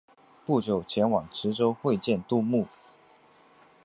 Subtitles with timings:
[0.47, 2.65] 不久前往池州会见杜牧。